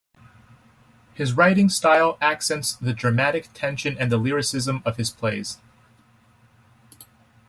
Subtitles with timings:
[1.13, 5.59] His writing style accents the dramatic tension and the lyricism of his plays.